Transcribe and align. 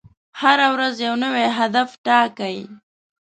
هره 0.41 0.67
ورځ 0.73 0.95
یو 1.07 1.15
نوی 1.23 1.45
هدف 1.57 1.89
ټاکئ. 2.05 2.57